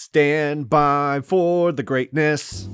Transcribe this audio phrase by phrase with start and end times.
[0.00, 2.68] Stand by for the greatness.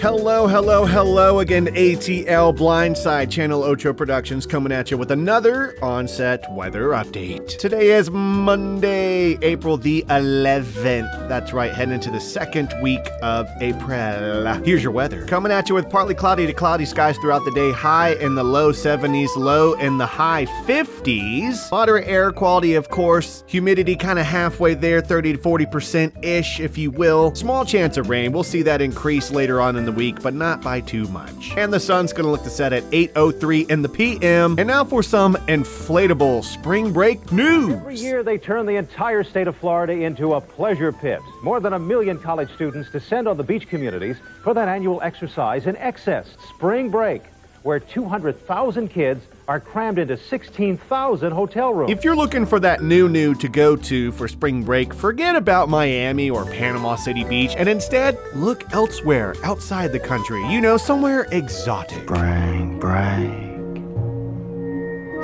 [0.00, 1.66] Hello, hello, hello again.
[1.66, 7.58] ATL Blindside Channel Ocho Productions coming at you with another onset weather update.
[7.58, 11.28] Today is Monday, April the 11th.
[11.28, 14.54] That's right, heading into the second week of April.
[14.64, 15.26] Here's your weather.
[15.26, 18.42] Coming at you with partly cloudy to cloudy skies throughout the day, high in the
[18.42, 21.70] low 70s, low in the high 50s.
[21.70, 23.44] Moderate air quality, of course.
[23.48, 27.34] Humidity kind of halfway there, 30 to 40% ish, if you will.
[27.34, 28.32] Small chance of rain.
[28.32, 31.52] We'll see that increase later on in the week, but not by too much.
[31.56, 34.56] And the sun's gonna look to set at 8:03 in the PM.
[34.58, 37.74] And now for some inflatable spring break news.
[37.74, 41.20] Every year, they turn the entire state of Florida into a pleasure pit.
[41.42, 45.66] More than a million college students descend on the beach communities for that annual exercise
[45.66, 47.22] in excess, spring break,
[47.62, 51.90] where 200,000 kids are crammed into 16,000 hotel rooms.
[51.90, 55.68] If you're looking for that new new to go to for spring break, forget about
[55.68, 60.46] Miami or Panama City Beach and instead look elsewhere outside the country.
[60.50, 62.02] You know, somewhere exotic.
[62.04, 63.50] Spring break.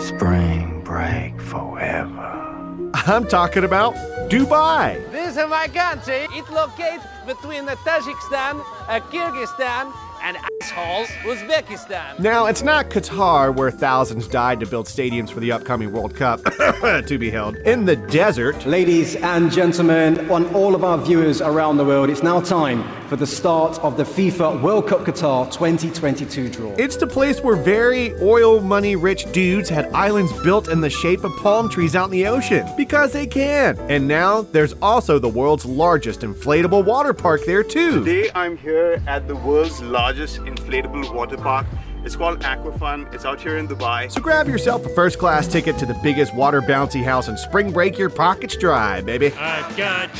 [0.00, 2.90] Spring break forever.
[3.06, 3.94] I'm talking about
[4.28, 5.10] Dubai.
[5.12, 6.26] This is my country.
[6.32, 9.92] It locates between Tajikistan, uh, Kyrgyzstan,
[10.26, 12.18] and assholes Uzbekistan.
[12.18, 16.42] Now, it's not Qatar where thousands died to build stadiums for the upcoming World Cup
[17.06, 17.56] to be held.
[17.58, 22.24] In the desert, Ladies and gentlemen, on all of our viewers around the world, it's
[22.24, 26.72] now time for the start of the FIFA World Cup Qatar 2022 draw.
[26.76, 31.22] it's the place where very oil money rich dudes had islands built in the shape
[31.22, 33.78] of palm trees out in the ocean because they can.
[33.88, 38.02] And now there's also the world's largest inflatable water park there too.
[38.02, 41.66] Today I'm here at the world's largest inflatable water park.
[42.04, 43.12] It's called Aquafun.
[43.12, 44.10] It's out here in Dubai.
[44.10, 47.72] So grab yourself a first class ticket to the biggest water bouncy house and spring
[47.72, 49.32] break your pockets dry, baby.
[49.32, 50.10] I've got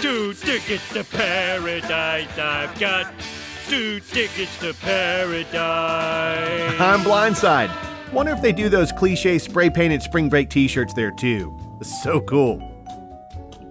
[0.00, 2.38] two tickets to paradise.
[2.38, 3.12] I've got
[3.68, 6.80] two tickets to paradise.
[6.80, 7.70] I'm Blindside.
[8.12, 11.58] Wonder if they do those cliche spray painted spring break t shirts there too.
[11.82, 12.68] So cool.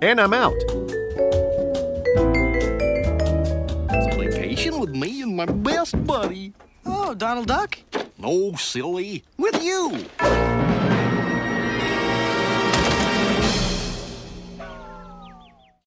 [0.01, 0.55] And I'm out.
[4.69, 6.53] With me and my best buddy.
[6.85, 7.79] Oh, Donald Duck?
[8.19, 9.23] No, silly.
[9.35, 10.05] With you.